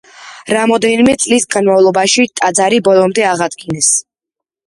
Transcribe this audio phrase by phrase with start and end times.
[0.55, 3.93] რამდენიმე წლის განმავლობაში ტაძარი ბოლომდე აღადგინეს.